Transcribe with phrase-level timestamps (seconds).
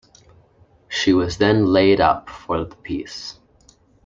[0.87, 3.37] She was then laid up for the peace.